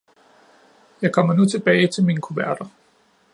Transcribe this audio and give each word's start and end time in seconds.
Jeg 1.01 1.13
kommer 1.13 1.33
nu 1.33 1.45
tilbage 1.45 1.87
til 1.87 2.03
mine 2.05 2.21
kuverter. 2.21 2.65